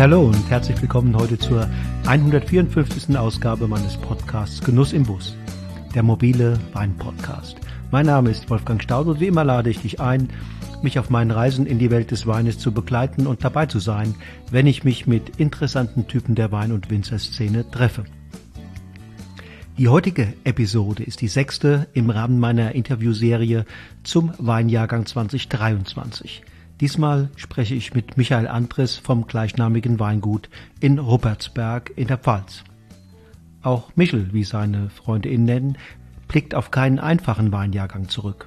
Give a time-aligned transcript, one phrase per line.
[0.00, 1.68] hallo und herzlich willkommen heute zur
[2.06, 3.18] 154.
[3.18, 5.36] Ausgabe meines Podcasts Genuss im Bus,
[5.92, 7.56] der mobile Wein-Podcast.
[7.90, 10.28] Mein Name ist Wolfgang Staud und wie immer lade ich dich ein,
[10.82, 14.14] mich auf meinen Reisen in die Welt des Weines zu begleiten und dabei zu sein,
[14.52, 18.04] wenn ich mich mit interessanten Typen der Wein- und Winzerszene treffe.
[19.78, 23.64] Die heutige Episode ist die sechste im Rahmen meiner Interviewserie
[24.04, 26.44] zum Weinjahrgang 2023.
[26.80, 32.62] Diesmal spreche ich mit Michael Andres vom gleichnamigen Weingut in Ruppertsberg in der Pfalz.
[33.62, 35.76] Auch Michel, wie seine Freunde ihn nennen,
[36.28, 38.46] blickt auf keinen einfachen Weinjahrgang zurück.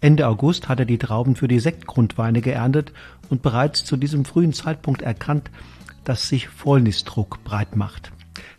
[0.00, 2.92] Ende August hat er die Trauben für die Sektgrundweine geerntet
[3.28, 5.50] und bereits zu diesem frühen Zeitpunkt erkannt,
[6.04, 8.12] dass sich Fäulnisdruck breit macht.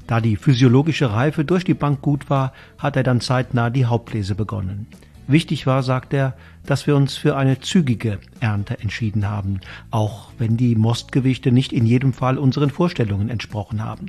[0.05, 4.35] Da die physiologische Reife durch die Bank gut war, hat er dann zeitnah die Hauptlese
[4.35, 4.87] begonnen.
[5.29, 6.33] Wichtig war, sagt er,
[6.65, 9.59] dass wir uns für eine zügige Ernte entschieden haben,
[9.91, 14.07] auch wenn die Mostgewichte nicht in jedem Fall unseren Vorstellungen entsprochen haben.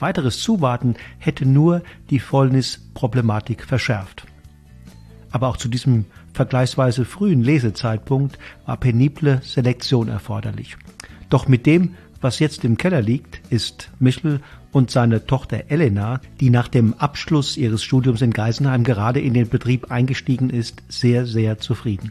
[0.00, 4.26] Weiteres Zuwarten hätte nur die Fäulnisproblematik verschärft.
[5.30, 10.76] Aber auch zu diesem vergleichsweise frühen Lesezeitpunkt war penible Selektion erforderlich.
[11.30, 11.94] Doch mit dem,
[12.26, 14.40] was jetzt im Keller liegt, ist Michel
[14.72, 19.48] und seine Tochter Elena, die nach dem Abschluss ihres Studiums in Geisenheim gerade in den
[19.48, 22.10] Betrieb eingestiegen ist, sehr, sehr zufrieden.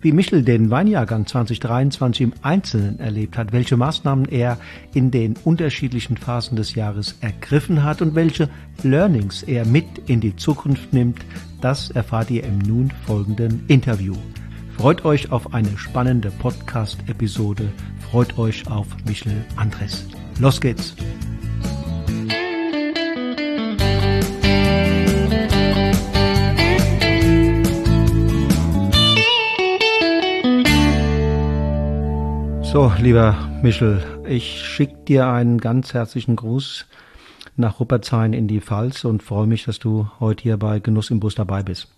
[0.00, 4.58] Wie Michel den Weinjahrgang 2023 im Einzelnen erlebt hat, welche Maßnahmen er
[4.94, 8.48] in den unterschiedlichen Phasen des Jahres ergriffen hat und welche
[8.84, 11.18] Learnings er mit in die Zukunft nimmt,
[11.60, 14.14] das erfahrt ihr im nun folgenden Interview.
[14.76, 17.72] Freut euch auf eine spannende Podcast-Episode.
[18.10, 20.06] Freut euch auf Michel Andres.
[20.38, 20.94] Los geht's!
[32.62, 36.84] So, lieber Michel, ich schicke dir einen ganz herzlichen Gruß
[37.56, 41.18] nach Ruppertshain in die Pfalz und freue mich, dass du heute hier bei Genuss im
[41.18, 41.88] Bus dabei bist.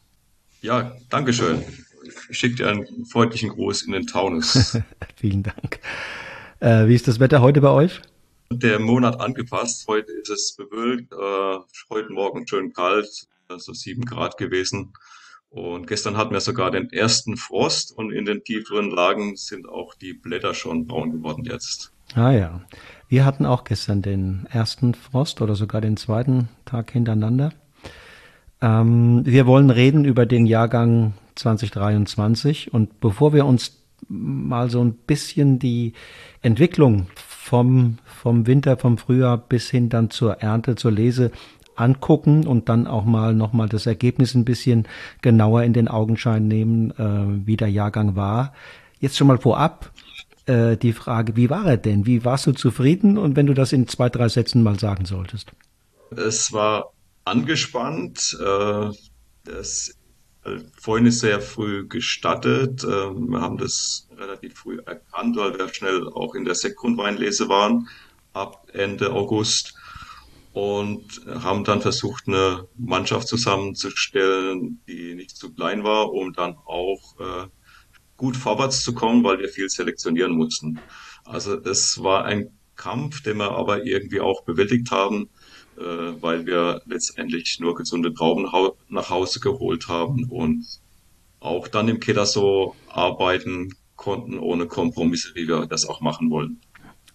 [0.62, 1.32] Ja, danke
[2.30, 4.78] schicke dir einen freundlichen Gruß in den Taunus.
[5.16, 5.80] Vielen Dank.
[6.60, 8.00] Äh, wie ist das Wetter heute bei euch?
[8.50, 9.86] Der Monat angepasst.
[9.88, 11.58] Heute ist es bewölkt, äh,
[11.90, 14.92] heute Morgen schön kalt, so also sieben Grad gewesen.
[15.50, 19.94] Und gestern hatten wir sogar den ersten Frost und in den tieferen Lagen sind auch
[19.94, 21.92] die Blätter schon braun geworden jetzt.
[22.14, 22.62] Ah ja.
[23.08, 27.52] Wir hatten auch gestern den ersten Frost oder sogar den zweiten Tag hintereinander.
[28.60, 34.92] Ähm, wir wollen reden über den Jahrgang 2023 und bevor wir uns mal so ein
[34.92, 35.92] bisschen die
[36.42, 41.30] Entwicklung vom, vom Winter, vom Frühjahr bis hin dann zur Ernte, zur Lese
[41.76, 44.86] angucken und dann auch mal nochmal das Ergebnis ein bisschen
[45.22, 48.52] genauer in den Augenschein nehmen, äh, wie der Jahrgang war.
[48.98, 49.92] Jetzt schon mal vorab
[50.46, 52.06] äh, die Frage, wie war er denn?
[52.06, 53.16] Wie warst du zufrieden?
[53.16, 55.52] Und wenn du das in zwei, drei Sätzen mal sagen solltest.
[56.10, 56.92] Es war
[57.28, 58.36] angespannt.
[58.40, 58.90] Äh,
[59.44, 59.98] das
[60.80, 62.84] Vorhin ist sehr früh gestattet.
[62.84, 67.88] Ähm, wir haben das relativ früh erkannt, weil wir schnell auch in der Sektgrundweinlese waren
[68.32, 69.74] ab Ende August
[70.52, 77.18] und haben dann versucht, eine Mannschaft zusammenzustellen, die nicht zu klein war, um dann auch
[77.18, 77.46] äh,
[78.16, 80.80] gut vorwärts zu kommen, weil wir viel selektionieren mussten.
[81.24, 85.28] Also es war ein Kampf, den wir aber irgendwie auch bewältigt haben,
[85.78, 88.48] äh, weil wir letztendlich nur gesunde Trauben
[88.88, 90.64] nach Hause geholt haben und
[91.40, 96.60] auch dann im Keller so arbeiten konnten ohne Kompromisse, wie wir das auch machen wollen.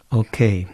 [0.10, 0.68] Okay.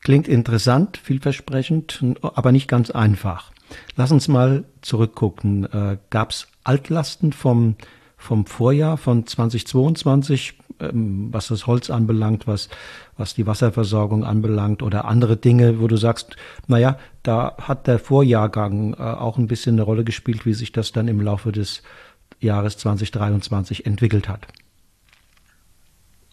[0.00, 3.52] Klingt interessant, vielversprechend, aber nicht ganz einfach.
[3.96, 5.64] Lass uns mal zurückgucken.
[5.64, 7.74] Äh, Gab es Altlasten vom,
[8.26, 12.68] vom Vorjahr von 2022, ähm, was das Holz anbelangt, was,
[13.16, 16.36] was die Wasserversorgung anbelangt oder andere Dinge, wo du sagst,
[16.66, 20.92] naja, da hat der Vorjahrgang äh, auch ein bisschen eine Rolle gespielt, wie sich das
[20.92, 21.82] dann im Laufe des
[22.40, 24.46] Jahres 2023 entwickelt hat?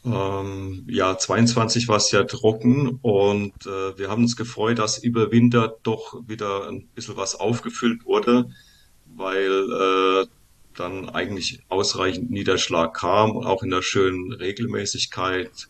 [0.03, 5.31] Ähm, ja, 22 war es ja trocken und äh, wir haben uns gefreut, dass über
[5.31, 8.49] Winter doch wieder ein bisschen was aufgefüllt wurde,
[9.15, 10.25] weil äh,
[10.75, 15.69] dann eigentlich ausreichend Niederschlag kam und auch in der schönen Regelmäßigkeit.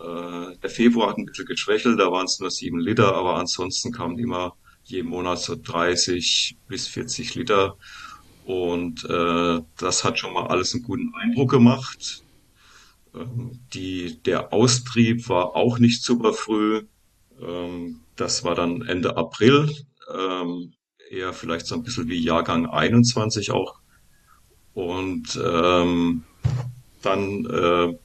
[0.00, 3.92] Äh, der Februar hat ein bisschen geschwächelt, da waren es nur sieben Liter, aber ansonsten
[3.92, 7.76] kamen immer jeden Monat so 30 bis 40 Liter.
[8.44, 12.22] Und äh, das hat schon mal alles einen guten Eindruck gemacht.
[13.14, 16.82] Ähm, die, der Austrieb war auch nicht super früh.
[17.40, 19.70] Ähm, das war dann Ende April,
[20.14, 20.72] ähm,
[21.10, 23.80] eher vielleicht so ein bisschen wie Jahrgang 21 auch.
[24.74, 26.24] Und ähm,
[27.02, 27.96] dann äh,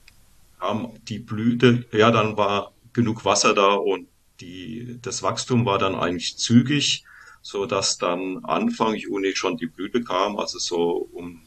[0.60, 4.06] kam die Blüte, ja, dann war genug Wasser da und
[4.40, 7.04] die, das Wachstum war dann eigentlich zügig,
[7.42, 11.42] so dass dann Anfang Juni schon die Blüte kam, also so um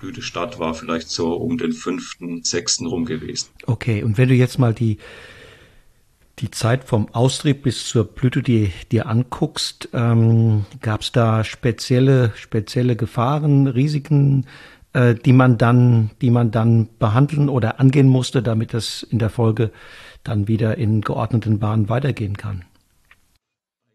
[0.00, 3.50] Blütestart war vielleicht so um den fünften, sechsten rum gewesen.
[3.66, 4.98] Okay, und wenn du jetzt mal die
[6.38, 12.32] die Zeit vom Austrieb bis zur Blüte die, dir anguckst, ähm, gab es da spezielle,
[12.36, 14.46] spezielle Gefahren, Risiken,
[14.92, 19.30] äh, die man dann, die man dann behandeln oder angehen musste, damit es in der
[19.30, 19.70] Folge
[20.24, 22.64] dann wieder in geordneten Bahnen weitergehen kann?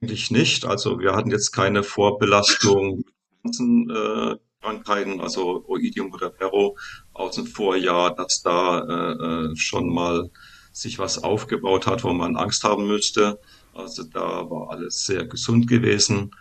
[0.01, 0.65] Eigentlich nicht.
[0.65, 3.03] Also wir hatten jetzt keine Vorbelastung
[3.43, 6.77] mit äh, Krankheiten, also Oidium oder Perro
[7.13, 10.29] aus dem Vorjahr, dass da äh, äh schon mal
[10.79, 13.39] sich was aufgebaut hat, wo man Angst haben müsste.
[13.73, 16.31] Also da war alles sehr gesund gewesen.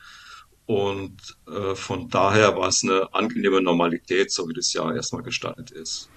[0.66, 1.16] Und
[1.48, 6.10] äh, von daher war es eine angenehme Normalität, so wie das Jahr erstmal gestartet ist.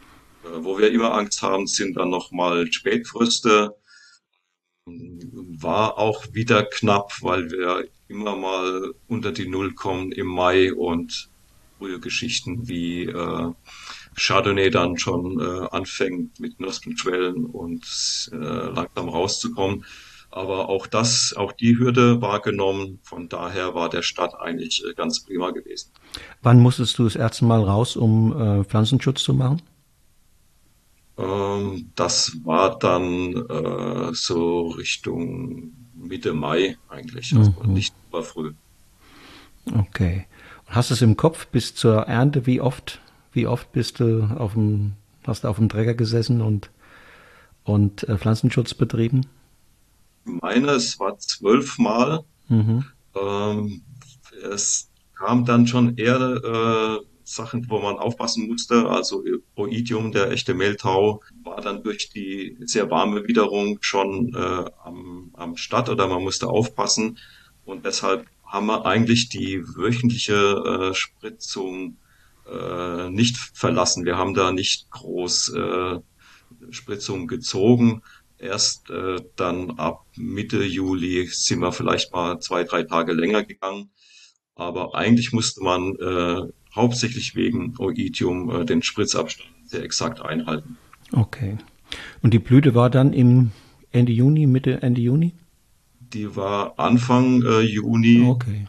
[0.43, 3.75] Äh, wo wir immer Angst haben, sind dann nochmal Spätfröste.
[4.85, 11.29] War auch wieder knapp, weil wir immer mal unter die Null kommen im Mai und
[11.77, 13.53] frühe Geschichten wie äh,
[14.19, 19.85] Chardonnay dann schon äh, anfängt mit Knospenschwellen und äh, langsam rauszukommen.
[20.31, 22.99] Aber auch das, auch die Hürde war genommen.
[23.01, 25.89] Von daher war der Start eigentlich äh, ganz prima gewesen.
[26.43, 29.61] Wann musstest du das erste Mal raus, um äh, Pflanzenschutz zu machen?
[31.17, 37.73] Ähm, das war dann äh, so Richtung Mitte Mai eigentlich, also mhm.
[37.73, 38.53] nicht super früh.
[39.73, 40.27] Okay.
[40.67, 43.01] Hast du es im Kopf bis zur Ernte, wie oft
[43.31, 44.93] wie oft bist du auf dem,
[45.25, 46.69] hast du auf dem Träger gesessen und,
[47.63, 49.25] und äh, Pflanzenschutz betrieben?
[50.25, 52.21] Meine, es war zwölfmal.
[52.47, 52.85] Mhm.
[53.15, 53.81] Ähm,
[54.51, 58.89] es kam dann schon eher äh, Sachen, wo man aufpassen musste.
[58.89, 59.23] Also
[59.55, 65.55] Oidium, der echte Mehltau, war dann durch die sehr warme Witterung schon äh, am, am
[65.55, 67.19] Start oder man musste aufpassen.
[67.65, 71.97] Und deshalb haben wir eigentlich die wöchentliche äh, Spritzung
[72.49, 74.05] äh, nicht verlassen.
[74.05, 75.99] Wir haben da nicht groß äh,
[76.71, 78.01] Spritzungen gezogen.
[78.37, 83.89] Erst äh, dann ab Mitte Juli sind wir vielleicht mal zwei, drei Tage länger gegangen.
[84.55, 86.41] Aber eigentlich musste man äh,
[86.75, 90.77] hauptsächlich wegen Oidium äh, den Spritzabstand sehr exakt einhalten.
[91.11, 91.57] Okay.
[92.21, 93.51] Und die Blüte war dann im
[93.91, 95.33] Ende Juni, Mitte, Ende Juni?
[95.99, 98.25] Die war Anfang äh, Juni.
[98.27, 98.67] Okay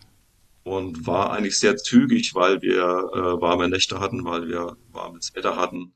[0.63, 5.57] und war eigentlich sehr zügig, weil wir äh, warme Nächte hatten, weil wir warmes Wetter
[5.57, 5.95] hatten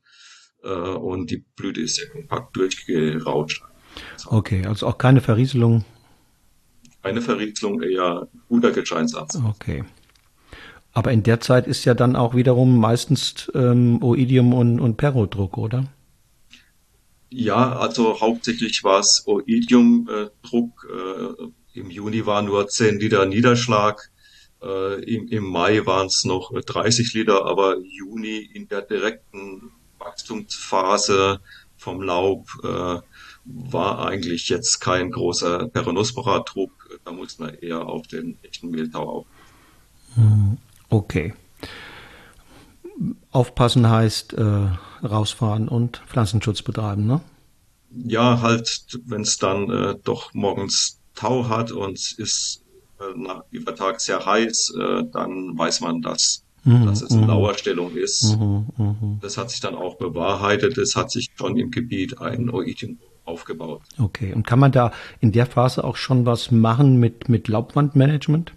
[0.63, 3.63] äh, und die Blüte ist sehr kompakt durchgerautscht.
[4.25, 5.85] Okay, also auch keine Verrieselung.
[7.03, 9.39] Keine Verrieselung, eher guter Gesteinsansatz.
[9.47, 9.83] Okay.
[10.91, 15.57] Aber in der Zeit ist ja dann auch wiederum meistens ähm, Oidium und, und Perodruck,
[15.57, 15.87] oder?
[17.29, 20.87] Ja, also hauptsächlich war es Oidium-Druck.
[20.89, 24.09] Äh, Im Juni war nur 10 Liter Niederschlag.
[24.65, 31.39] Äh, im, Im Mai waren es noch 30 Liter, aber Juni in der direkten Wachstumsphase
[31.77, 32.99] vom Laub äh,
[33.45, 36.99] war eigentlich jetzt kein großer Peronospora-Druck.
[37.03, 39.25] Da muss man eher auf den echten Mehltau auf.
[40.15, 40.57] Hm,
[40.89, 41.33] okay.
[43.31, 44.69] Aufpassen heißt äh,
[45.03, 47.21] rausfahren und Pflanzenschutz betreiben, ne?
[47.91, 52.64] Ja, halt, wenn es dann äh, doch morgens Tau hat und es ist äh,
[53.51, 57.27] über Tag sehr heiß, äh, dann weiß man, dass, mhm, dass es eine mhm.
[57.27, 58.37] Lauerstellung ist.
[58.37, 60.77] Mhm, mhm, das hat sich dann auch bewahrheitet.
[60.77, 63.81] Es hat sich schon im Gebiet ein Oidium aufgebaut.
[63.99, 68.53] Okay, und kann man da in der Phase auch schon was machen mit, mit Laubwandmanagement?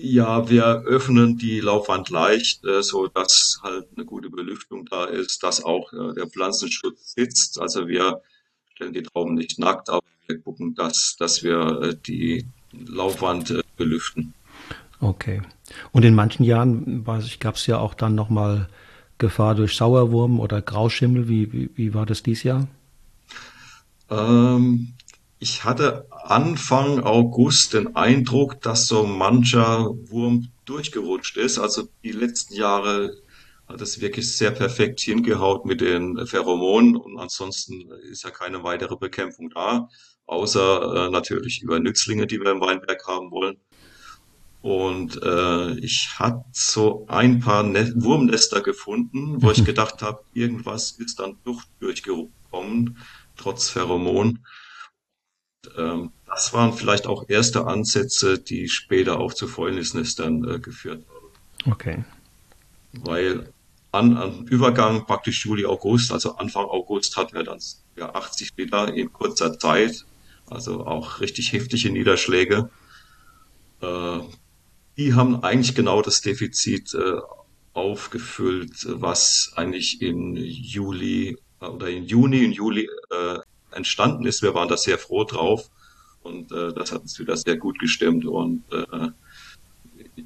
[0.00, 5.42] Ja, wir öffnen die Laufwand leicht, äh, so dass halt eine gute Belüftung da ist,
[5.42, 7.60] dass auch äh, der Pflanzenschutz sitzt.
[7.60, 8.22] Also wir
[8.74, 10.06] stellen die Trauben nicht nackt, aber
[10.36, 14.34] gucken, dass, dass wir äh, die Laufwand äh, belüften.
[15.00, 15.42] Okay.
[15.92, 18.68] Und in manchen Jahren, weiß ich, gab es ja auch dann nochmal
[19.18, 21.28] Gefahr durch Sauerwurm oder Grauschimmel.
[21.28, 22.68] Wie, wie, wie war das dieses Jahr?
[24.10, 24.94] Ähm,
[25.38, 31.58] ich hatte Anfang August den Eindruck, dass so mancher Wurm durchgerutscht ist.
[31.58, 33.16] Also die letzten Jahre
[33.68, 38.96] hat es wirklich sehr perfekt hingehaut mit den Pheromonen und ansonsten ist ja keine weitere
[38.96, 39.88] Bekämpfung da
[40.28, 43.56] außer äh, natürlich über Nützlinge, die wir im Weinberg haben wollen.
[44.60, 50.92] Und äh, ich hatte so ein paar ne Wurmnester gefunden, wo ich gedacht habe, irgendwas
[50.92, 52.98] ist dann doch durchgekommen,
[53.36, 54.40] trotz Pheromon.
[55.64, 61.04] Und, ähm, das waren vielleicht auch erste Ansätze, die später auch zu Fäulnisnestern äh, geführt
[61.08, 61.72] haben.
[61.72, 62.04] Okay.
[62.92, 63.52] Weil
[63.92, 67.58] an, an Übergang praktisch Juli, August, also Anfang August hatten wir dann
[67.96, 70.04] ja, 80 Liter in kurzer Zeit,
[70.50, 72.70] also auch richtig heftige Niederschläge.
[73.80, 74.18] Äh,
[74.96, 77.20] die haben eigentlich genau das Defizit äh,
[77.72, 83.38] aufgefüllt, was eigentlich in Juli äh, oder in Juni und Juli äh,
[83.70, 84.42] entstanden ist.
[84.42, 85.70] Wir waren da sehr froh drauf
[86.22, 89.08] und äh, das hat uns wieder sehr gut gestimmt und äh,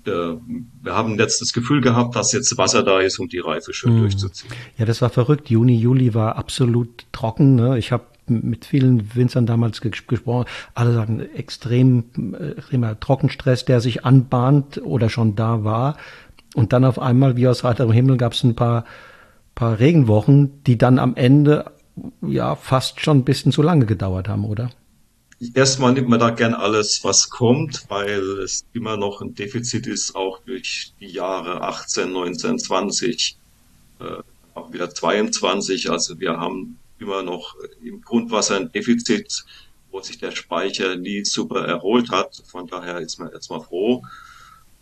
[0.07, 0.38] äh,
[0.83, 3.93] wir haben jetzt das Gefühl gehabt, dass jetzt Wasser da ist, um die Reife schön
[3.93, 4.00] hm.
[4.00, 4.52] durchzuziehen.
[4.79, 5.50] Ja, das war verrückt.
[5.50, 7.57] Juni, Juli war absolut trocken.
[7.57, 7.79] Ne?
[7.79, 10.49] Ich habe mit vielen Winzern damals gesprochen.
[10.75, 12.05] Alle sagen extrem,
[12.57, 15.97] extremer Trockenstress, der sich anbahnt oder schon da war.
[16.55, 18.85] Und dann auf einmal, wie aus heiterem Himmel, gab es ein paar,
[19.55, 21.73] paar Regenwochen, die dann am Ende
[22.23, 24.71] ja fast schon ein bisschen zu lange gedauert haben, oder?
[25.55, 30.14] Erstmal nimmt man da gern alles, was kommt, weil es immer noch ein Defizit ist,
[30.14, 33.37] auch durch die Jahre 18, 19, 20,
[33.99, 34.05] äh,
[34.55, 35.91] auch wieder 22.
[35.91, 39.44] Also wir haben immer noch im Grundwasser ein Defizit,
[39.90, 42.42] wo sich der Speicher nie super erholt hat.
[42.47, 44.02] Von daher ist man erstmal froh.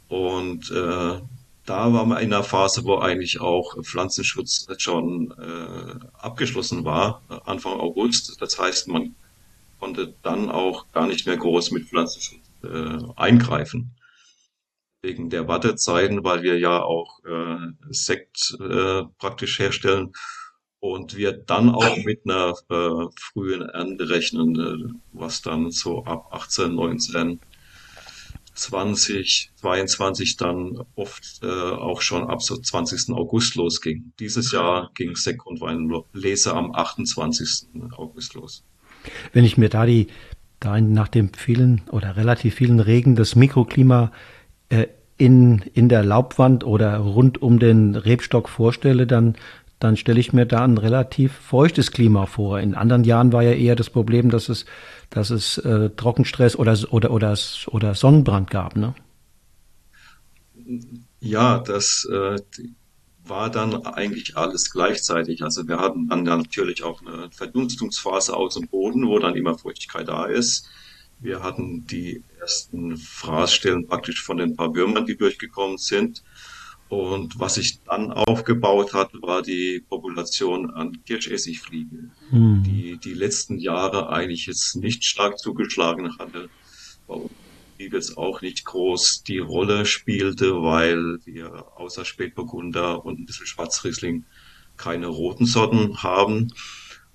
[0.09, 1.21] Und äh,
[1.67, 7.79] da waren wir in einer Phase, wo eigentlich auch Pflanzenschutz schon äh, abgeschlossen war, Anfang
[7.79, 8.41] August.
[8.41, 9.15] Das heißt, man
[9.79, 13.93] konnte dann auch gar nicht mehr groß mit Pflanzenschutz äh, eingreifen.
[15.03, 20.13] Wegen der Wartezeiten, weil wir ja auch äh, Sekt äh, praktisch herstellen
[20.81, 26.29] und wir dann auch mit einer äh, frühen Ernte rechnen, äh, was dann so ab
[26.33, 27.41] 18, 19,
[28.55, 33.15] 20, 22 dann oft äh, auch schon ab so 20.
[33.15, 34.13] August losging.
[34.19, 37.69] Dieses Jahr ging Sekt und Weinlese am 28.
[37.93, 38.65] August los.
[39.33, 40.09] Wenn ich mir da die,
[40.61, 44.13] da nach dem vielen oder relativ vielen Regen das Mikroklima
[44.69, 49.37] äh, in, in der Laubwand oder rund um den Rebstock vorstelle, dann,
[49.81, 52.61] dann stelle ich mir da ein relativ feuchtes Klima vor.
[52.61, 54.67] In anderen Jahren war ja eher das Problem, dass es,
[55.11, 58.95] dass es äh, Trockenstress oder, oder, oder, oder Sonnenbrand gab, ne?
[61.19, 62.39] Ja, das, äh,
[63.31, 65.43] war dann eigentlich alles gleichzeitig.
[65.43, 70.09] Also wir hatten dann natürlich auch eine Verdunstungsphase aus dem Boden, wo dann immer Feuchtigkeit
[70.09, 70.69] da ist.
[71.21, 76.23] Wir hatten die ersten Fraßstellen praktisch von den paar Würmern, die durchgekommen sind.
[76.91, 82.63] Und was sich dann aufgebaut hat, war die Population an Kirschessigfliegen, hm.
[82.65, 86.51] die die letzten Jahre eigentlich jetzt nicht stark zugeschlagen hatte.
[87.07, 87.31] Uns
[87.89, 94.25] jetzt auch nicht groß die Rolle spielte, weil wir außer Spätburgunder und ein bisschen Schwarzriesling
[94.77, 96.53] keine roten Sorten haben.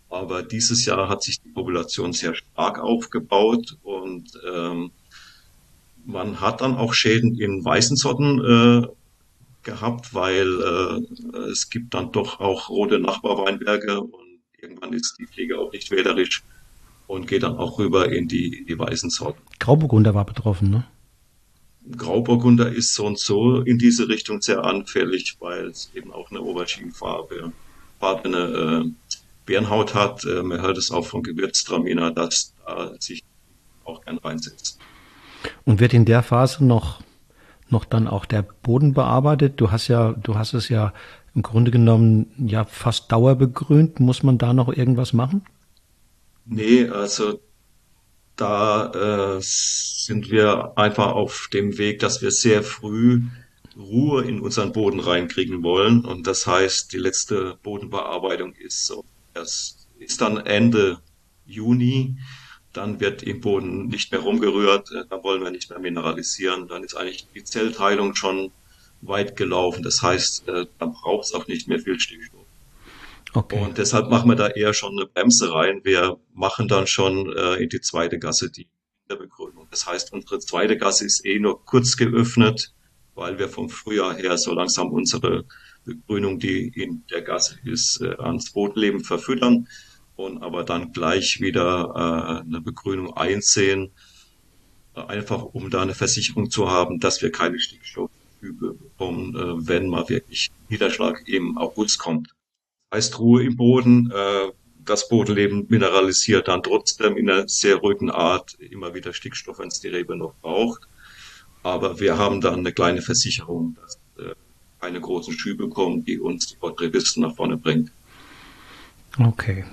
[0.09, 4.91] Aber dieses Jahr hat sich die Population sehr stark aufgebaut und ähm,
[6.05, 8.87] man hat dann auch Schäden in weißen Sorten äh,
[9.65, 15.59] gehabt, weil äh, es gibt dann doch auch rote Nachbarweinberge und irgendwann ist die Pflege
[15.59, 16.43] auch nicht wählerisch
[17.07, 19.41] und geht dann auch rüber in die, in die weißen Sorten.
[19.59, 20.85] Grauburgunder war betroffen, ne?
[21.97, 26.39] Grauburgunder ist so und so in diese Richtung sehr anfällig, weil es eben auch eine
[26.39, 27.51] Auberginefarbe,
[27.99, 29.13] farbene äh,
[29.45, 30.25] Bärenhaut hat.
[30.25, 33.23] Äh, man hört es auch von Gewürztraminer, dass da sich
[33.83, 34.79] auch gern reinsetzt.
[35.63, 37.03] Und wird in der Phase noch,
[37.69, 39.59] noch dann auch der Boden bearbeitet?
[39.59, 40.93] Du hast ja, du hast es ja
[41.33, 43.99] im Grunde genommen ja fast dauerbegrünt.
[43.99, 45.43] Muss man da noch irgendwas machen?
[46.45, 47.39] Nee, also
[48.35, 53.21] da äh, sind wir einfach auf dem Weg, dass wir sehr früh
[53.77, 56.05] Ruhe in unseren Boden reinkriegen wollen.
[56.05, 59.03] Und das heißt, die letzte Bodenbearbeitung ist so.
[59.33, 60.99] Das ist dann Ende
[61.45, 62.17] Juni.
[62.75, 64.91] Dann wird im Boden nicht mehr rumgerührt.
[64.91, 66.67] Äh, dann wollen wir nicht mehr mineralisieren.
[66.67, 68.51] Dann ist eigentlich die Zellteilung schon
[69.01, 69.83] weit gelaufen.
[69.83, 72.45] Das heißt, äh, dann braucht es auch nicht mehr viel Stickstoff.
[73.33, 73.61] Okay.
[73.61, 75.81] Und deshalb machen wir da eher schon eine Bremse rein.
[75.83, 78.67] Wir machen dann schon äh, in die zweite Gasse die
[79.07, 79.67] Begrünung.
[79.69, 82.73] Das heißt, unsere zweite Gasse ist eh nur kurz geöffnet,
[83.13, 85.45] weil wir vom Frühjahr her so langsam unsere
[85.85, 89.67] Begrünung, die in der Gasse ist, ans Bodenleben verfüttern
[90.15, 93.91] und aber dann gleich wieder äh, eine Begrünung einsehen,
[94.93, 100.07] einfach um da eine Versicherung zu haben, dass wir keine Stickstoffübe bekommen, äh, wenn mal
[100.09, 102.35] wirklich Niederschlag im August kommt
[102.95, 104.11] heißt Ruhe im Boden.
[104.11, 104.51] Äh,
[104.83, 109.79] das Bodenleben mineralisiert dann trotzdem in einer sehr ruhigen Art immer wieder Stickstoff, wenn es
[109.79, 110.87] die Rebe noch braucht.
[111.63, 114.35] Aber wir haben dann eine kleine Versicherung, dass äh,
[114.79, 117.91] keine großen Schübe kommen, die uns die Porträtisten nach vorne bringt.
[119.17, 119.65] Okay.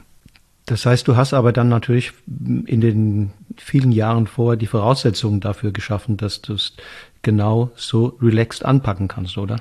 [0.72, 5.70] Das heißt, du hast aber dann natürlich in den vielen Jahren vorher die Voraussetzungen dafür
[5.70, 6.72] geschaffen, dass du es
[7.20, 9.56] genau so relaxed anpacken kannst, oder?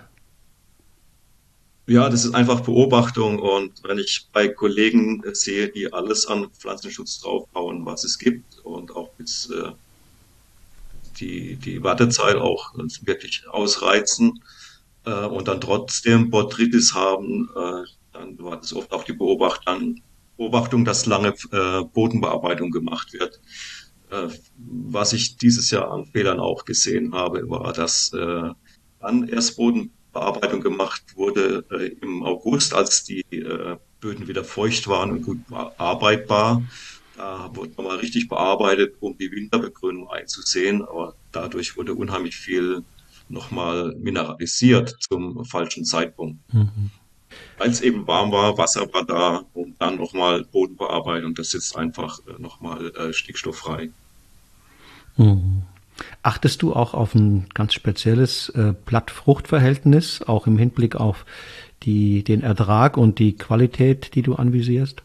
[1.86, 7.20] Ja, das ist einfach Beobachtung und wenn ich bei Kollegen sehe, die alles an Pflanzenschutz
[7.20, 9.72] draufbauen, was es gibt und auch bis äh,
[11.20, 14.42] die, die Wartezeit auch wirklich ausreizen
[15.06, 20.02] äh, und dann trotzdem Botrytis haben, äh, dann war das oft auch die Beobachtung,
[20.42, 23.40] Beobachtung dass lange äh, Bodenbearbeitung gemacht wird.
[24.10, 28.50] Äh, was ich dieses Jahr an Fehlern auch gesehen habe, war, dass äh,
[29.00, 35.12] dann erst Bodenbearbeitung gemacht wurde äh, im August, als die äh, Böden wieder feucht waren
[35.12, 36.64] und gut bearbeitbar.
[37.14, 42.84] Da wurde nochmal richtig bearbeitet, um die Winterbegrünung einzusehen, aber dadurch wurde unheimlich viel
[43.28, 46.40] nochmal mineralisiert zum falschen Zeitpunkt.
[46.52, 46.90] Mhm.
[47.58, 52.20] Weil es eben warm war, Wasser war da und dann nochmal Bodenbearbeitung, das ist einfach
[52.28, 53.90] äh, nochmal äh, stickstofffrei.
[55.18, 55.64] Mhm.
[56.24, 61.26] Achtest du auch auf ein ganz spezielles äh, Blattfruchtverhältnis, auch im Hinblick auf
[61.84, 65.04] die, den Ertrag und die Qualität, die du anvisierst?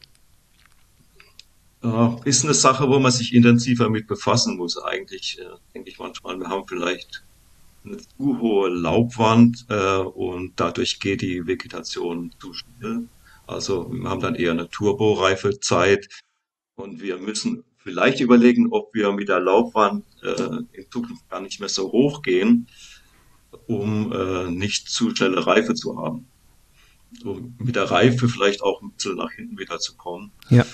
[1.83, 4.79] Äh, ist eine Sache, wo man sich intensiver mit befassen muss.
[4.79, 7.23] Eigentlich äh, denke ich manchmal, wir haben vielleicht
[7.87, 13.09] eine zu hohe Laubwand äh, und dadurch geht die Vegetation zu schnell.
[13.47, 16.09] Also wir haben dann eher eine turboreife Zeit
[16.75, 21.61] und wir müssen vielleicht überlegen, ob wir mit der Laubwand äh, in Zukunft gar nicht
[21.61, 22.67] mehr so hoch gehen,
[23.69, 26.27] um äh, nicht zu schnelle Reife zu haben.
[27.25, 30.33] Um mit der Reife vielleicht auch ein bisschen nach hinten wieder zu kommen.
[30.51, 30.67] Ja.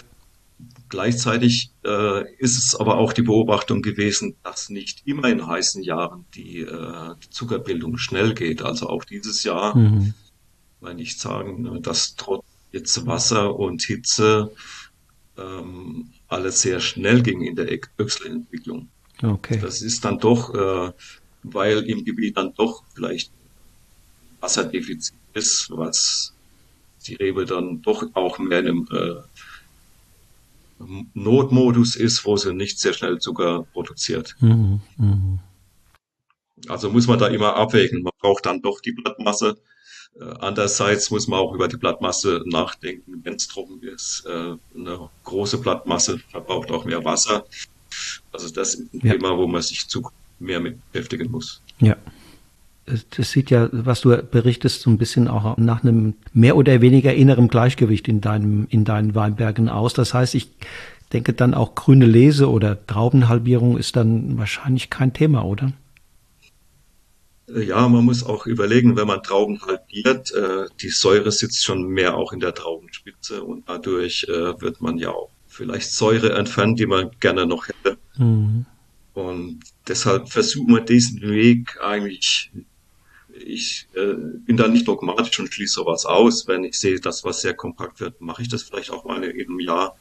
[0.92, 6.26] Gleichzeitig äh, ist es aber auch die Beobachtung gewesen, dass nicht immer in heißen Jahren
[6.34, 8.60] die, äh, die Zuckerbildung schnell geht.
[8.60, 10.12] Also auch dieses Jahr, mhm.
[10.80, 14.52] weil ich sagen, ne, dass trotz jetzt Wasser und Hitze
[15.38, 18.88] ähm, alles sehr schnell ging in der Öchselentwicklung.
[19.22, 19.58] Okay.
[19.62, 20.92] Das ist dann doch, äh,
[21.42, 23.32] weil im Gebiet dann doch vielleicht
[24.40, 26.34] Wasserdefizit ist, was
[27.06, 29.22] die Rebe dann doch auch mehr in einem äh,
[31.14, 34.36] Notmodus ist, wo sie nicht sehr schnell Zucker produziert.
[34.40, 35.38] Mhm, mh.
[36.68, 38.02] Also muss man da immer abwägen.
[38.02, 39.58] Man braucht dann doch die Blattmasse.
[40.20, 44.24] Äh, andererseits muss man auch über die Blattmasse nachdenken, wenn es trocken ist.
[44.26, 47.44] Äh, eine große Blattmasse verbraucht auch mehr Wasser.
[48.30, 49.12] Also das ist ein ja.
[49.12, 51.62] Thema, wo man sich zu mehr mit beschäftigen muss.
[51.80, 51.96] Ja
[53.16, 57.14] das sieht ja, was du berichtest, so ein bisschen auch nach einem mehr oder weniger
[57.14, 59.94] inneren Gleichgewicht in deinem, in deinen Weinbergen aus.
[59.94, 60.50] Das heißt, ich
[61.12, 65.72] denke dann auch grüne Lese oder Traubenhalbierung ist dann wahrscheinlich kein Thema, oder?
[67.54, 72.16] Ja, man muss auch überlegen, wenn man Trauben halbiert, äh, die Säure sitzt schon mehr
[72.16, 76.86] auch in der Traubenspitze und dadurch äh, wird man ja auch vielleicht Säure entfernen, die
[76.86, 77.98] man gerne noch hätte.
[78.16, 78.64] Mhm.
[79.12, 82.50] Und deshalb versuchen wir diesen Weg eigentlich
[83.42, 86.46] ich äh, bin da nicht dogmatisch und schließe sowas aus.
[86.48, 89.46] Wenn ich sehe, dass was sehr kompakt wird, mache ich das vielleicht auch mal in
[89.46, 89.96] einem Jahr.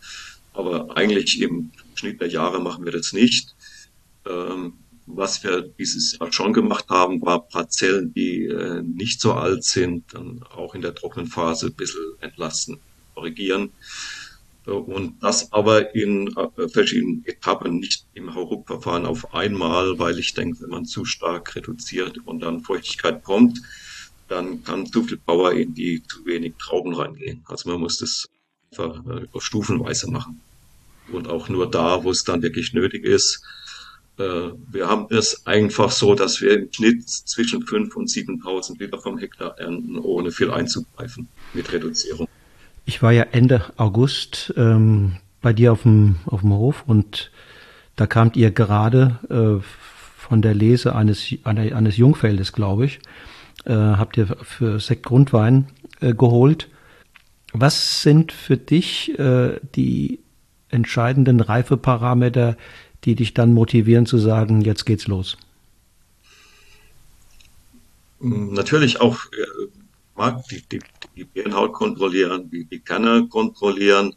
[0.53, 3.55] Aber eigentlich im Schnitt der Jahre machen wir das nicht.
[4.25, 4.73] Ähm,
[5.05, 10.13] was wir dieses Jahr schon gemacht haben, war Parzellen, die äh, nicht so alt sind,
[10.13, 12.79] dann auch in der trockenen Phase ein bisschen entlasten,
[13.13, 13.71] korrigieren.
[14.65, 20.61] Und das aber in äh, verschiedenen Etappen, nicht im Hauruck-Verfahren auf einmal, weil ich denke,
[20.61, 23.59] wenn man zu stark reduziert und dann Feuchtigkeit kommt,
[24.27, 27.43] dann kann zu viel Power in die zu wenig Trauben reingehen.
[27.47, 28.27] Also man muss das
[28.71, 30.41] einfach äh, stufenweise machen.
[31.11, 33.43] Und auch nur da, wo es dann wirklich nötig ist.
[34.17, 38.99] Äh, wir haben es einfach so, dass wir im Schnitt zwischen 5.000 und 7.000 Liter
[38.99, 42.27] vom Hektar ernten, ohne viel einzugreifen mit Reduzierung.
[42.91, 47.31] Ich war ja Ende August ähm, bei dir auf dem, auf dem Hof und
[47.95, 49.63] da kamt ihr gerade äh,
[50.17, 52.99] von der Lese eines, eines Jungfeldes, glaube ich,
[53.63, 55.67] äh, habt ihr für Sekt Grundwein
[56.01, 56.67] äh, geholt.
[57.53, 60.19] Was sind für dich äh, die
[60.67, 62.57] entscheidenden Reifeparameter,
[63.05, 65.37] die dich dann motivieren zu sagen, jetzt geht's los?
[68.19, 69.17] Natürlich auch
[70.15, 70.79] mag die, die,
[71.15, 74.15] die Birnhaut kontrollieren, die, die Kerne kontrollieren.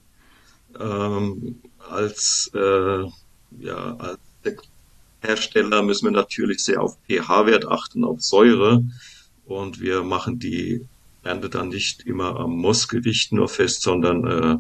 [0.78, 3.04] Ähm, als, äh,
[3.61, 4.18] ja, als
[5.20, 8.85] Hersteller müssen wir natürlich sehr auf pH-Wert achten, auf Säure.
[9.46, 10.87] Und wir machen die
[11.22, 14.57] Ernte dann nicht immer am Mossgewicht nur fest, sondern äh,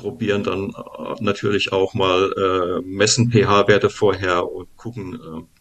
[0.00, 0.74] probieren dann
[1.20, 5.59] natürlich auch mal äh, messen pH-Werte vorher und gucken, äh,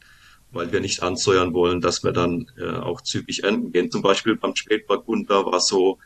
[0.52, 3.92] weil wir nicht ansäuern wollen, dass wir dann äh, auch zügig enden gehen.
[3.92, 6.00] Zum Beispiel beim Spätburgunder war so,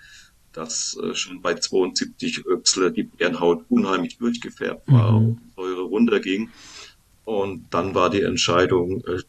[0.52, 5.18] dass äh, schon bei 72 Öchsle die Bärenhaut unheimlich durchgefärbt war mhm.
[5.18, 6.50] und die Säure runterging.
[7.26, 9.22] Und dann war die Entscheidung, äh,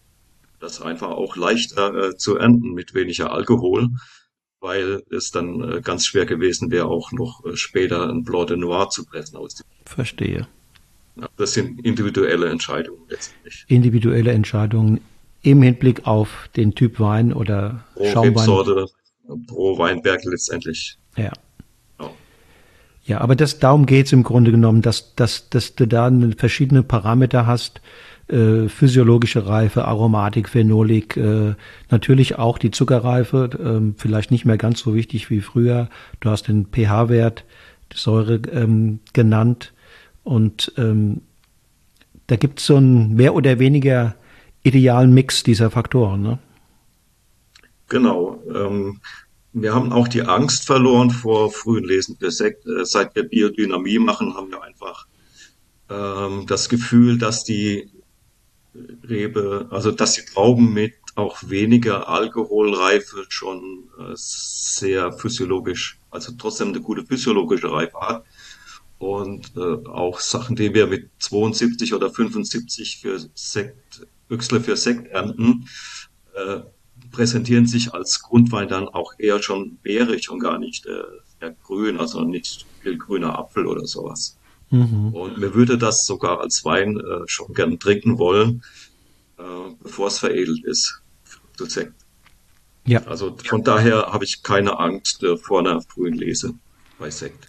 [0.61, 3.91] das einfach auch leichter äh, zu ernten mit weniger Alkohol,
[4.61, 8.57] weil es dann äh, ganz schwer gewesen wäre, auch noch äh, später ein Blanc de
[8.57, 9.65] Noir zu pressen aus dem.
[9.85, 10.49] Verstehe.
[11.37, 13.65] Das sind individuelle Entscheidungen letztendlich.
[13.69, 15.01] Individuelle Entscheidungen
[15.43, 18.33] im Hinblick auf den Typ Wein oder Pro Schaumwein.
[18.33, 18.87] Rebsorte,
[19.47, 20.99] pro Weinberg letztendlich.
[21.17, 21.31] Ja.
[22.01, 22.11] Ja.
[23.05, 27.47] Ja, aber das, darum geht's im Grunde genommen, dass, dass, dass du da verschiedene Parameter
[27.47, 27.83] hast,
[28.29, 31.55] äh, physiologische Reife, Aromatik, Phenolik, äh,
[31.91, 35.91] natürlich auch die Zuckerreife, ähm, vielleicht nicht mehr ganz so wichtig wie früher.
[36.21, 37.45] Du hast den pH-Wert,
[37.93, 39.74] die Säure ähm, genannt
[40.25, 41.21] und ähm,
[42.27, 44.17] da gibt's so einen mehr oder weniger
[44.63, 46.23] idealen Mix dieser Faktoren.
[46.23, 46.39] Ne?
[47.89, 48.43] Genau.
[48.53, 49.01] Ähm,
[49.53, 52.67] wir haben auch die Angst verloren vor frühen Lesen für Sekt.
[52.67, 55.07] Äh, seit wir Biodynamie machen, haben wir einfach
[55.91, 57.91] ähm, das Gefühl, dass die
[59.09, 66.69] Rebe, also dass die Trauben mit auch weniger Alkoholreife schon äh, sehr physiologisch, also trotzdem
[66.69, 68.25] eine gute physiologische Reife hat.
[68.99, 75.09] Und äh, auch Sachen, die wir mit 72 oder 75 für Sekt, Öchsle für Sekt
[75.09, 75.69] ernten,
[76.35, 76.61] äh,
[77.11, 81.03] präsentieren sich als Grundwein dann auch eher schon beerig und gar nicht äh,
[81.41, 84.39] sehr grün, also nicht viel grüner Apfel oder sowas.
[84.71, 85.15] Mhm.
[85.15, 88.63] Und mir würde das sogar als Wein äh, schon gern trinken wollen,
[89.39, 89.43] äh,
[89.83, 91.03] bevor es veredelt ist
[91.57, 91.95] zu Sekt.
[92.87, 93.03] Ja.
[93.05, 96.55] Also von daher habe ich keine Angst äh, vor einer frühen Lese
[96.99, 97.49] bei Sekt.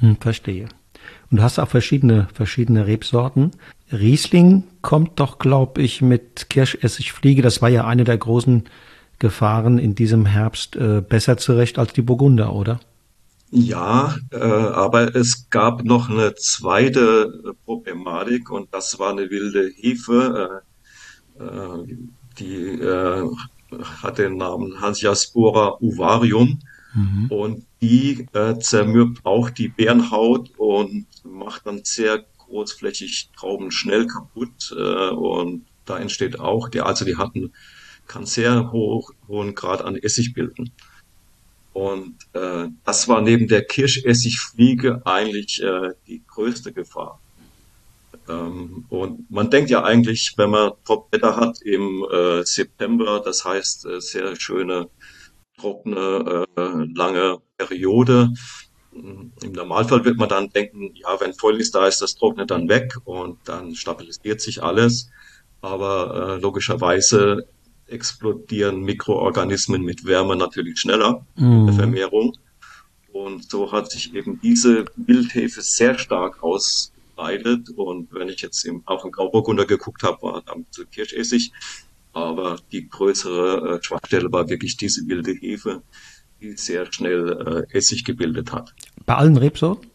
[0.00, 0.68] Hm, verstehe.
[1.30, 3.52] Und du hast auch verschiedene, verschiedene Rebsorten.
[3.92, 7.42] Riesling kommt doch, glaube ich, mit Kirschessigfliege.
[7.42, 8.64] Das war ja eine der großen
[9.18, 12.80] Gefahren in diesem Herbst äh, besser zurecht als die Burgunder, oder?
[13.52, 20.62] Ja, äh, aber es gab noch eine zweite Problematik und das war eine wilde Hefe.
[21.38, 21.96] Äh, äh,
[22.38, 23.28] die äh,
[24.02, 26.60] hat den Namen Hansiaspora uvarium
[27.28, 34.74] und die äh, zermürbt auch die Beerenhaut und macht dann sehr großflächig Trauben schnell kaputt
[34.76, 37.52] äh, und da entsteht auch, die, also die hatten,
[38.06, 40.72] kann sehr hoch, hohen Grad an Essig bilden.
[41.72, 47.20] Und äh, das war neben der Kirschessigfliege eigentlich äh, die größte Gefahr.
[48.28, 53.86] Ähm, und man denkt ja eigentlich, wenn man Topwetter hat im äh, September, das heißt
[53.86, 54.88] äh, sehr schöne,
[55.60, 58.32] trockene, äh, lange Periode.
[58.92, 62.96] Im Normalfall wird man dann denken, ja, wenn Fäulnis da ist, das trocknet dann weg
[63.04, 65.10] und dann stabilisiert sich alles.
[65.60, 67.46] Aber äh, logischerweise
[67.86, 72.36] explodieren Mikroorganismen mit Wärme natürlich schneller in der Vermehrung.
[73.12, 77.70] Und so hat sich eben diese Wildhefe sehr stark ausbreitet.
[77.70, 81.52] Und wenn ich jetzt im, auch im Grauburgunder geguckt habe, war damit so Kirschessig.
[82.12, 85.82] Aber die größere äh, Schwachstelle war wirklich diese wilde Hefe,
[86.40, 88.74] die sehr schnell äh, Essig gebildet hat.
[89.06, 89.88] Bei allen Rebsorten?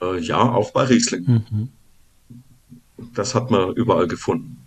[0.00, 1.42] Äh, ja, auch bei Riesling.
[3.14, 4.66] Das hat man überall gefunden.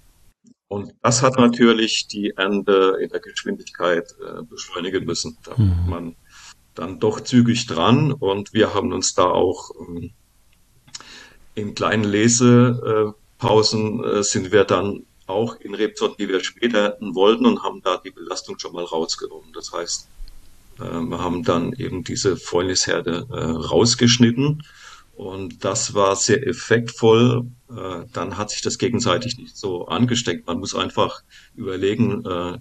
[0.67, 5.37] Und das hat natürlich die Ernte in der Geschwindigkeit äh, beschleunigen müssen.
[5.43, 5.69] Da Mhm.
[5.69, 6.15] war man
[6.75, 10.11] dann doch zügig dran und wir haben uns da auch ähm,
[11.55, 17.45] in kleinen Lesepausen äh, sind wir dann auch in Rebsorten, die wir später ernten wollten
[17.45, 19.51] und haben da die Belastung schon mal rausgenommen.
[19.53, 20.07] Das heißt,
[20.79, 24.63] äh, wir haben dann eben diese Fäulnisherde äh, rausgeschnitten
[25.15, 27.45] und das war sehr effektvoll.
[27.69, 30.47] Äh, dann hat sich das gegenseitig nicht so angesteckt.
[30.47, 31.21] Man muss einfach
[31.55, 32.57] überlegen, äh,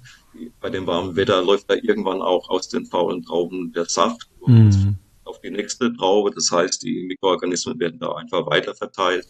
[0.61, 4.97] bei dem warmen Wetter läuft da irgendwann auch aus den faulen Trauben der Saft Mhm.
[5.25, 6.31] auf die nächste Traube.
[6.35, 9.27] Das heißt, die Mikroorganismen werden da einfach weiter verteilt.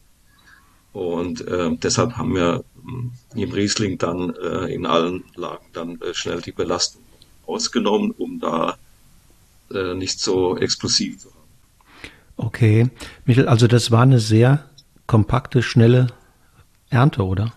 [0.92, 2.64] Und äh, deshalb haben wir
[3.34, 7.02] im Riesling dann äh, in allen Lagen dann äh, schnell die Belastung
[7.46, 8.76] ausgenommen, um da
[9.72, 11.36] äh, nicht so explosiv zu haben.
[12.36, 12.90] Okay.
[13.24, 14.64] Michael, also das war eine sehr
[15.06, 16.08] kompakte, schnelle
[16.88, 17.52] Ernte, oder?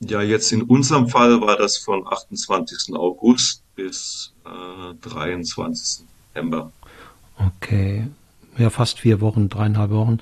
[0.00, 2.94] Ja, jetzt in unserem Fall war das von 28.
[2.94, 6.04] August bis äh, 23.
[6.34, 6.70] September.
[7.38, 8.06] Okay.
[8.58, 10.18] Ja, fast vier Wochen, dreieinhalb Wochen.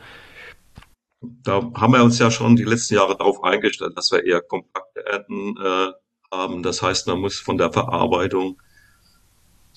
[1.43, 5.05] Da haben wir uns ja schon die letzten Jahre darauf eingestellt, dass wir eher kompakte
[5.07, 5.93] Ernten äh,
[6.31, 6.63] haben.
[6.63, 8.61] Das heißt, man muss von der Verarbeitung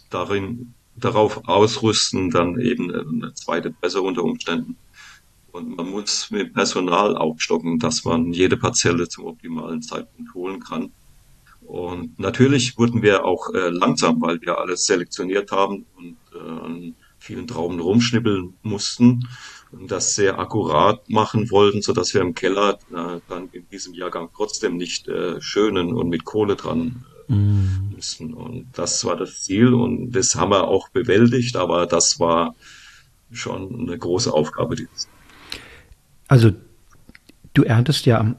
[0.10, 4.77] darin darauf ausrüsten, dann eben eine zweite Presse unter Umständen.
[5.51, 10.91] Und man muss mit Personal aufstocken, dass man jede Parzelle zum optimalen Zeitpunkt holen kann.
[11.62, 16.95] Und natürlich wurden wir auch äh, langsam, weil wir alles selektioniert haben und äh, an
[17.19, 19.27] vielen Trauben rumschnippeln mussten
[19.71, 24.30] das sehr akkurat machen wollten, so dass wir im Keller äh, dann in diesem Jahrgang
[24.36, 27.93] trotzdem nicht äh, schönen und mit Kohle dran äh, mm.
[27.95, 28.34] müssen.
[28.34, 32.56] Und das war das Ziel und das haben wir auch bewältigt, aber das war
[33.32, 34.75] schon eine große Aufgabe.
[36.27, 36.51] Also
[37.53, 38.36] du erntest ja,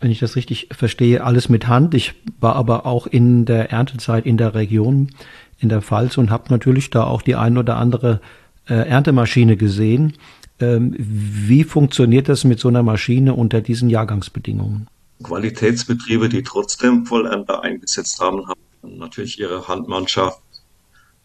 [0.00, 1.94] wenn ich das richtig verstehe, alles mit Hand.
[1.94, 5.10] Ich war aber auch in der Erntezeit in der Region,
[5.58, 8.20] in der Pfalz und habe natürlich da auch die ein oder andere
[8.68, 10.14] äh, Erntemaschine gesehen.
[10.60, 14.88] Ähm, wie funktioniert das mit so einer Maschine unter diesen Jahrgangsbedingungen?
[15.22, 20.40] Qualitätsbetriebe, die trotzdem Vollernter eingesetzt haben, haben natürlich ihre Handmannschaft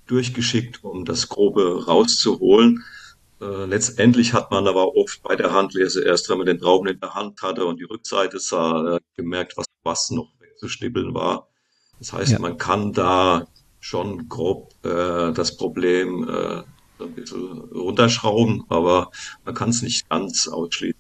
[0.08, 2.84] durchgeschickt, um das Grobe rauszuholen.
[3.42, 7.00] Äh, letztendlich hat man aber oft bei der Handlese erst, wenn man den Trauben in
[7.00, 11.48] der Hand hatte und die Rückseite sah, äh, gemerkt, was, was noch wegzuschnibbeln war.
[12.00, 12.40] Das heißt, ja.
[12.40, 13.48] man kann da
[13.80, 16.64] schon grob äh, das Problem äh,
[17.06, 19.12] ein bisschen runterschrauben, aber
[19.46, 21.00] man kann es nicht ganz ausschließen.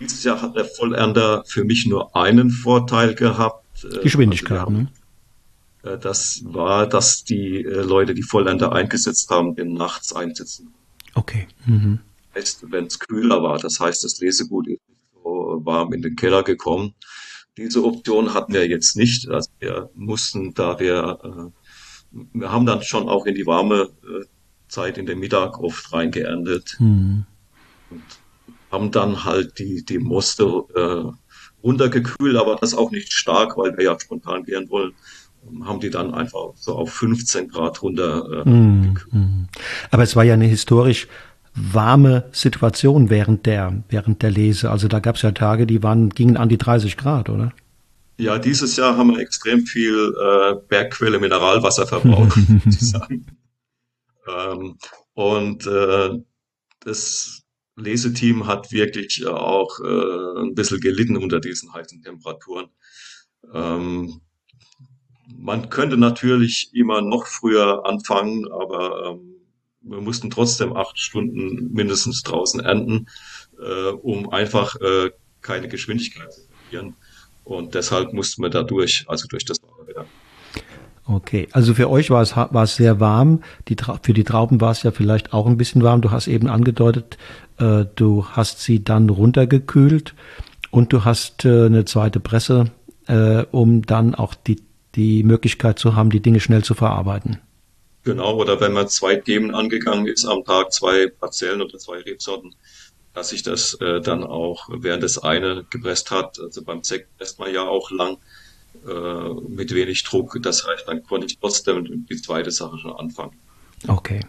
[0.00, 3.84] Dieses Jahr hat der Vollernter für mich nur einen Vorteil gehabt.
[3.84, 4.90] Äh, Geschwindigkeit, also haben,
[5.84, 5.92] ne?
[5.92, 10.74] Äh, das war, dass die äh, Leute, die Vollernter eingesetzt haben, den nachts einsetzen.
[11.14, 11.46] Okay.
[11.66, 12.00] Mhm.
[12.62, 14.80] Wenn es kühler war, das heißt, das Lesegut ist
[15.22, 16.94] so warm in den Keller gekommen.
[17.58, 19.28] Diese Option hatten wir jetzt nicht.
[19.28, 21.52] Also wir mussten, da wir,
[22.10, 23.90] wir haben dann schon auch in die warme
[24.72, 26.76] Zeit in den Mittag oft reingeerntet.
[26.80, 27.24] Mhm.
[27.90, 28.02] Und
[28.70, 31.12] haben dann halt die, die Moste äh,
[31.62, 34.92] runtergekühlt, aber das auch nicht stark, weil wir ja spontan gehen wollen.
[35.64, 38.44] Haben die dann einfach so auf 15 Grad runter.
[38.46, 39.48] Äh, mm, mm.
[39.90, 41.06] Aber es war ja eine historisch
[41.54, 44.70] warme Situation während der, während der Lese.
[44.70, 47.52] Also da gab es ja Tage, die waren, gingen an die 30 Grad, oder?
[48.16, 53.26] Ja, dieses Jahr haben wir extrem viel äh, Bergquelle Mineralwasser verbraucht, muss ich sagen.
[54.26, 54.78] Ähm,
[55.14, 56.10] und äh,
[56.80, 57.42] das
[57.76, 62.68] Leseteam hat wirklich auch äh, ein bisschen gelitten unter diesen heißen Temperaturen.
[63.52, 64.20] Ähm,
[65.36, 69.32] man könnte natürlich immer noch früher anfangen, aber ähm,
[69.80, 73.08] wir mussten trotzdem acht Stunden mindestens draußen ernten,
[73.60, 76.96] äh, um einfach äh, keine Geschwindigkeit zu verlieren.
[77.44, 79.58] Und deshalb mussten wir da durch, also durch das.
[81.04, 83.42] Okay, also für euch war es, war es sehr warm.
[83.68, 86.00] Die, für die Trauben war es ja vielleicht auch ein bisschen warm.
[86.00, 87.18] Du hast eben angedeutet,
[87.58, 90.14] äh, du hast sie dann runtergekühlt
[90.70, 92.70] und du hast äh, eine zweite Presse,
[93.08, 94.62] äh, um dann auch die,
[94.94, 97.40] die Möglichkeit zu haben, die Dinge schnell zu verarbeiten.
[98.04, 102.54] Genau, oder wenn man zwei Themen angegangen ist am Tag, zwei Parzellen oder zwei Rebsorten,
[103.12, 106.38] dass sich das äh, dann auch während das eine gepresst hat.
[106.40, 108.18] Also beim Sekt presst man ja auch lang
[108.86, 110.38] äh, mit wenig Druck.
[110.42, 113.32] Das heißt, dann konnte ich trotzdem die zweite Sache schon anfangen.
[113.86, 114.20] Okay.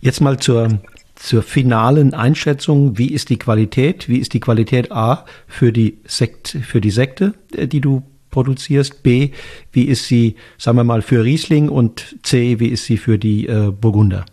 [0.00, 0.80] Jetzt mal zur,
[1.14, 2.96] zur finalen Einschätzung.
[2.98, 4.08] Wie ist die Qualität?
[4.08, 9.02] Wie ist die Qualität A für die Sekt, für die Sekte, äh, die du produzierst?
[9.02, 9.32] B,
[9.72, 11.68] wie ist sie, sagen wir mal, für Riesling?
[11.68, 14.24] Und C, wie ist sie für die äh, Burgunder?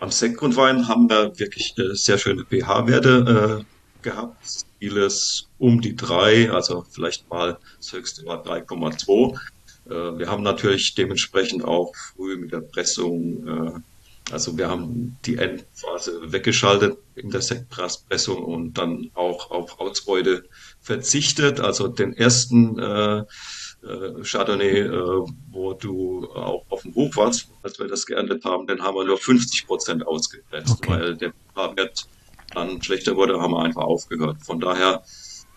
[0.00, 6.50] Am Sektgrundwein haben wir wirklich äh, sehr schöne pH-Werte äh, gehabt vieles um die drei,
[6.50, 9.34] also vielleicht mal das höchste war 3,2.
[9.88, 13.80] Äh, wir haben natürlich dementsprechend auch früh mit der Pressung, äh,
[14.30, 20.44] also wir haben die Endphase weggeschaltet in der Sektpressung und dann auch auf Ausbeute
[20.82, 21.60] verzichtet.
[21.60, 23.24] Also den ersten äh,
[23.82, 28.66] äh, Chardonnay, äh, wo du auch auf dem Hof warst, als wir das geerntet haben,
[28.66, 30.90] den haben wir nur 50 Prozent ausgepresst, okay.
[30.90, 32.06] weil der pH-Wert
[32.54, 34.38] dann schlechter wurde, haben wir einfach aufgehört.
[34.42, 35.02] Von daher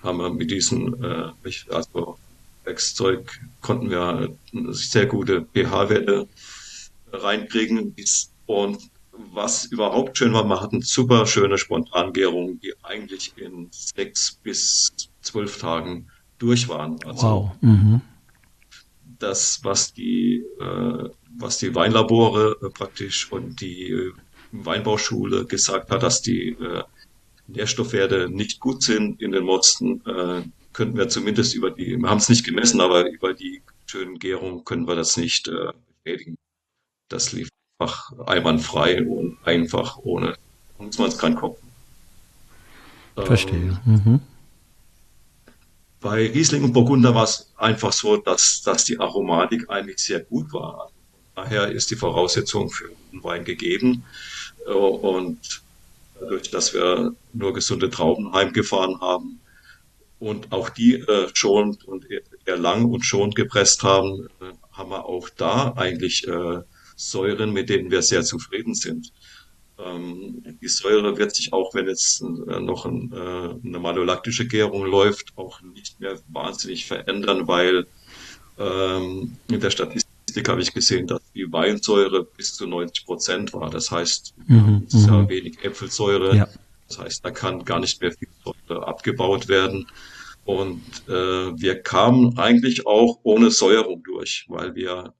[0.04, 1.32] haben wir mit diesem äh,
[1.69, 2.17] also
[2.63, 4.30] Werkzeug konnten wir
[4.71, 6.27] sehr gute pH-Werte
[7.12, 7.95] reinkriegen.
[8.45, 14.91] Und was überhaupt schön war, wir hatten super schöne Spontangärungen, die eigentlich in sechs bis
[15.21, 16.08] zwölf Tagen
[16.39, 16.99] durch waren.
[17.06, 17.51] Also wow.
[17.62, 18.01] Mhm.
[19.19, 24.12] das, was die, äh, was die Weinlabore äh, praktisch und die
[24.52, 26.84] Weinbauschule gesagt hat, dass die äh,
[27.48, 32.18] Nährstoffwerte nicht gut sind in den Mosten, äh, könnten wir zumindest über die, wir haben
[32.18, 36.38] es nicht gemessen, aber über die schönen Gärungen können wir das nicht äh, bestätigen.
[37.10, 40.36] Das lief einfach einwandfrei und einfach ohne,
[40.78, 41.60] muss man es keinen Kopf.
[43.16, 43.80] Verstehe.
[43.86, 44.20] Ähm, mhm.
[46.00, 50.52] Bei Riesling und Burgunder war es einfach so, dass, dass die Aromatik eigentlich sehr gut
[50.52, 50.90] war.
[51.36, 54.04] Daher ist die Voraussetzung für einen Wein gegeben.
[54.65, 55.62] Äh, und
[56.19, 59.39] dadurch, dass wir nur gesunde Trauben heimgefahren haben
[60.19, 62.06] und auch die äh, schonend und
[62.45, 66.60] eher lang und schonend gepresst haben, äh, haben wir auch da eigentlich äh,
[66.95, 69.12] Säuren, mit denen wir sehr zufrieden sind.
[69.80, 72.26] Ähm, die Säure wird sich auch, wenn jetzt äh,
[72.60, 77.88] noch ein, eine malolaktische Gärung läuft, auch nicht mehr wahnsinnig verändern, weil
[78.60, 80.11] ähm, in der Statistik
[80.48, 83.70] habe ich gesehen, dass die Weinsäure bis zu 90 Prozent war.
[83.70, 85.30] Das heißt, Mhm, sehr mhm.
[85.30, 86.36] wenig Äpfelsäure.
[86.36, 86.48] Ja.
[86.88, 89.88] Das heißt, da kann gar nicht mehr viel Säure abgebaut werden.
[90.44, 95.13] Und äh, wir kamen eigentlich auch ohne Säuerung durch, weil wir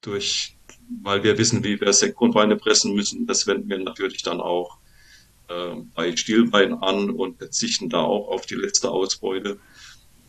[0.00, 0.56] durch,
[1.02, 3.26] weil wir wissen, wie wir Sektgrundweine pressen müssen.
[3.26, 4.78] Das wenden wir natürlich dann auch
[5.48, 9.58] äh, bei Stillwein an und verzichten da auch auf die letzte Ausbeute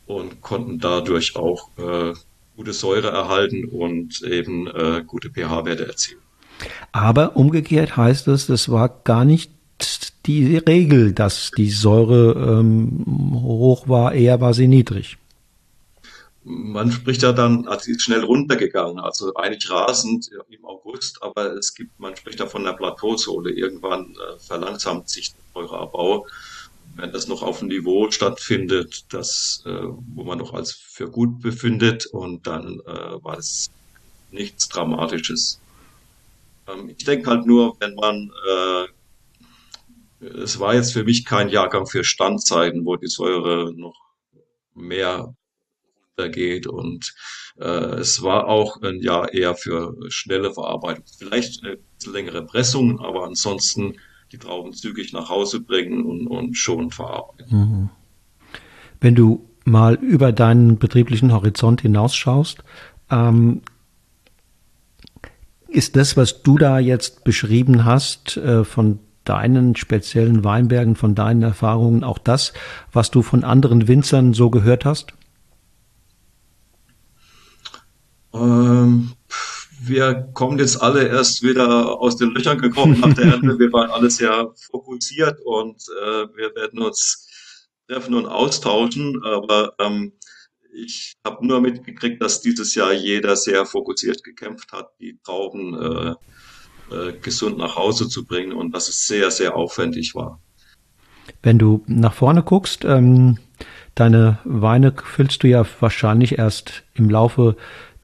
[0.05, 2.13] und konnten dadurch auch äh,
[2.55, 6.19] gute Säure erhalten und eben äh, gute pH-Werte erzielen.
[6.91, 9.51] Aber umgekehrt heißt es, es war gar nicht
[10.25, 15.17] die Regel, dass die Säure ähm, hoch war, eher war sie niedrig.
[16.43, 21.53] Man spricht ja dann, also sie ist schnell runtergegangen, also eigentlich rasend im August, aber
[21.53, 23.49] es gibt, man spricht da von der Plateauzone.
[23.49, 26.27] Irgendwann äh, verlangsamt sich der Säureabbau.
[26.95, 31.41] Wenn das noch auf einem Niveau stattfindet, das, äh, wo man noch als für gut
[31.41, 33.69] befindet, und dann äh, war es
[34.31, 35.59] nichts Dramatisches.
[36.67, 41.85] Ähm, ich denke halt nur, wenn man, äh, es war jetzt für mich kein Jahrgang
[41.85, 43.99] für Standzeiten, wo die Säure noch
[44.73, 45.35] mehr
[46.31, 47.13] geht und
[47.59, 47.65] äh,
[47.99, 51.03] es war auch ein Jahr eher für schnelle Verarbeitung.
[51.17, 53.97] Vielleicht äh, längere Pressungen, aber ansonsten
[54.31, 57.89] die Trauben zügig nach Hause bringen und, und schon verarbeiten.
[58.99, 62.63] Wenn du mal über deinen betrieblichen Horizont hinausschaust,
[63.09, 63.61] ähm,
[65.67, 71.41] ist das, was du da jetzt beschrieben hast, äh, von deinen speziellen Weinbergen, von deinen
[71.41, 72.53] Erfahrungen, auch das,
[72.93, 75.13] was du von anderen Winzern so gehört hast?
[78.33, 79.13] Ähm,
[79.87, 83.59] wir kommen jetzt alle erst wieder aus den Löchern gekommen nach der Ernte.
[83.59, 87.27] Wir waren alle sehr fokussiert und äh, wir werden uns
[87.87, 89.21] treffen und austauschen.
[89.23, 90.13] Aber ähm,
[90.73, 96.15] ich habe nur mitgekriegt, dass dieses Jahr jeder sehr fokussiert gekämpft hat, die Trauben äh,
[96.91, 100.39] äh, gesund nach Hause zu bringen und dass es sehr, sehr aufwendig war.
[101.41, 103.37] Wenn du nach vorne guckst, ähm,
[103.95, 107.55] deine Weine füllst du ja wahrscheinlich erst im Laufe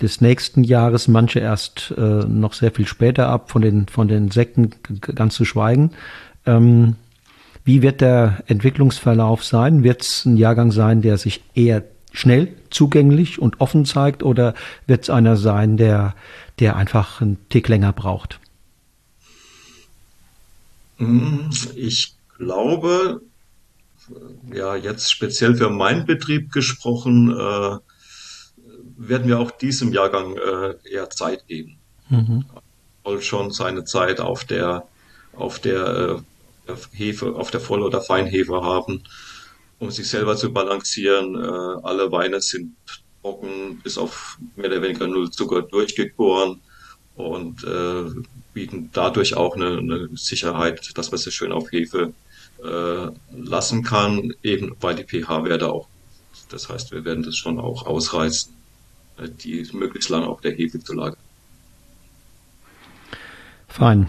[0.02, 4.32] des nächsten Jahres, manche erst äh, noch sehr viel später ab, von den, von den
[4.32, 5.92] Sekten ganz zu schweigen.
[6.46, 6.96] Ähm,
[7.64, 9.84] wie wird der Entwicklungsverlauf sein?
[9.84, 14.54] Wird es ein Jahrgang sein, der sich eher schnell zugänglich und offen zeigt oder
[14.88, 16.16] wird es einer sein, der,
[16.60, 18.40] der einfach einen Tick länger braucht?
[20.98, 23.22] Hm, Ich glaube,
[24.52, 27.78] ja, jetzt speziell für meinen Betrieb gesprochen, äh,
[29.08, 31.78] werden wir auch diesem Jahrgang äh, eher Zeit geben.
[32.10, 32.46] Mhm.
[33.04, 34.86] Soll schon seine Zeit auf der,
[35.34, 36.22] auf der,
[36.68, 39.04] äh, Hefe, auf der Voll- oder Feinhefe haben,
[39.80, 41.36] um sich selber zu balancieren.
[41.36, 41.48] Äh,
[41.84, 42.76] alle Weine sind
[43.22, 46.62] trocken, bis auf mehr oder weniger null Zucker durchgegoren
[47.16, 48.04] und äh,
[48.54, 52.14] bieten dadurch auch eine, eine Sicherheit, dass man sie schön auf Hefe
[52.64, 55.88] äh, lassen kann, eben weil die pH-Werte auch,
[56.50, 58.61] das heißt, wir werden das schon auch ausreizen, äh,
[59.27, 61.19] die möglichst lange auf der Hefe zu lagern.
[63.67, 64.07] Fein.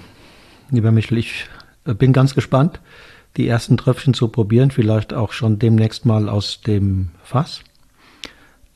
[0.71, 1.47] Lieber Michel, ich
[1.85, 2.81] äh, bin ganz gespannt,
[3.37, 7.63] die ersten Tröpfchen zu probieren, vielleicht auch schon demnächst mal aus dem Fass.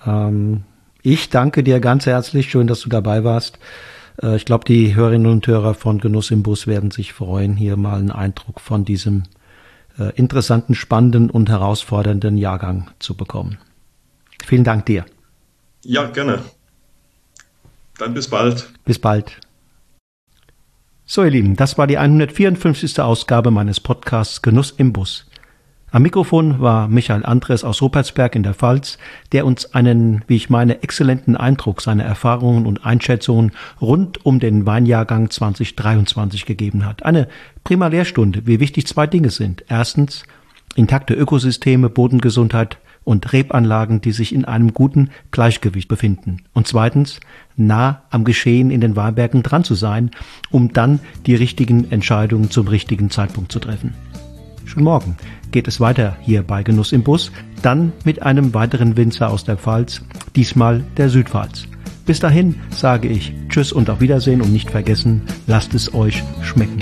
[0.05, 0.63] Ähm,
[1.03, 3.59] ich danke dir ganz herzlich, schön, dass du dabei warst.
[4.23, 7.77] Äh, ich glaube, die Hörerinnen und Hörer von Genuss im Bus werden sich freuen, hier
[7.77, 9.25] mal einen Eindruck von diesem
[9.99, 13.59] äh, interessanten, spannenden und herausfordernden Jahrgang zu bekommen.
[14.45, 15.05] Vielen Dank dir.
[15.89, 16.41] Ja, gerne.
[17.99, 18.69] Dann bis bald.
[18.85, 19.41] Bis bald.
[21.05, 22.99] So, ihr Lieben, das war die 154.
[22.99, 25.27] Ausgabe meines Podcasts Genuss im Bus.
[25.93, 28.99] Am Mikrofon war Michael Andres aus Rupertsberg in der Pfalz,
[29.31, 34.67] der uns einen, wie ich meine, exzellenten Eindruck seiner Erfahrungen und Einschätzungen rund um den
[34.67, 37.05] Weinjahrgang 2023 gegeben hat.
[37.05, 37.29] Eine
[37.63, 39.65] prima Lehrstunde, wie wichtig zwei Dinge sind.
[39.69, 40.25] Erstens,
[40.75, 46.43] intakte Ökosysteme, Bodengesundheit und Rebanlagen, die sich in einem guten Gleichgewicht befinden.
[46.53, 47.21] Und zweitens,
[47.57, 50.11] nah am Geschehen in den Weinbergen dran zu sein,
[50.51, 53.95] um dann die richtigen Entscheidungen zum richtigen Zeitpunkt zu treffen.
[54.65, 55.17] Schon morgen
[55.53, 57.31] geht es weiter hier bei Genuss im Bus,
[57.63, 60.03] dann mit einem weiteren Winzer aus der Pfalz,
[60.35, 61.69] diesmal der Südpfalz.
[62.07, 66.81] Bis dahin sage ich Tschüss und auf Wiedersehen und nicht vergessen, lasst es euch schmecken.